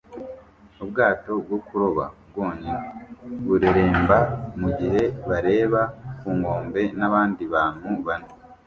[0.83, 2.85] Ubwato bwo kuroba bwonyine
[3.45, 4.17] bureremba
[4.59, 5.81] mugihe bareba
[6.19, 8.29] ku nkombe nabandi bantu bane